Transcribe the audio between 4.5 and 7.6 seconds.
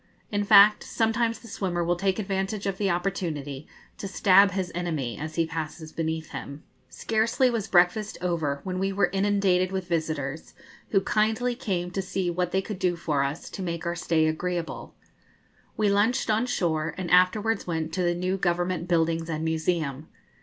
enemy as he passes beneath him. Scarcely